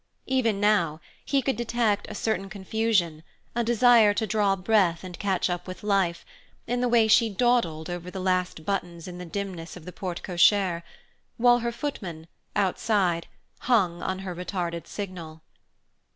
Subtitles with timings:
[0.25, 3.21] Even now, he could detect a certain confusion,
[3.55, 6.25] a desire to draw breath and catch up with life,
[6.65, 10.23] in the way she dawdled over the last buttons in the dimness of the porte
[10.23, 10.81] cochere,
[11.37, 13.27] while her footman, outside,
[13.59, 15.43] hung on her retarded signal.